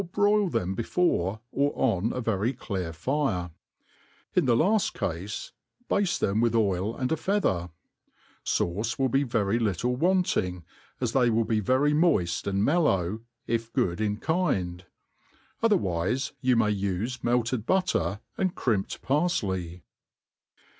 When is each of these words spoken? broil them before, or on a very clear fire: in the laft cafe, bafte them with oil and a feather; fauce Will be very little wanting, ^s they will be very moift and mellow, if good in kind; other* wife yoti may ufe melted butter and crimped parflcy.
broil 0.13 0.49
them 0.49 0.73
before, 0.73 1.41
or 1.51 1.71
on 1.75 2.11
a 2.11 2.19
very 2.19 2.53
clear 2.53 2.91
fire: 2.91 3.51
in 4.35 4.45
the 4.45 4.55
laft 4.57 4.95
cafe, 4.95 5.29
bafte 5.91 6.17
them 6.17 6.41
with 6.41 6.55
oil 6.55 6.97
and 6.97 7.11
a 7.11 7.15
feather; 7.15 7.69
fauce 8.43 8.97
Will 8.97 9.09
be 9.09 9.21
very 9.21 9.59
little 9.59 9.95
wanting, 9.95 10.63
^s 10.99 11.13
they 11.13 11.29
will 11.29 11.45
be 11.45 11.59
very 11.59 11.93
moift 11.93 12.47
and 12.47 12.65
mellow, 12.65 13.21
if 13.45 13.71
good 13.73 14.01
in 14.01 14.17
kind; 14.17 14.85
other* 15.61 15.77
wife 15.77 16.31
yoti 16.43 16.57
may 16.57 16.73
ufe 16.73 17.23
melted 17.23 17.67
butter 17.67 18.21
and 18.39 18.55
crimped 18.55 19.03
parflcy. 19.03 19.83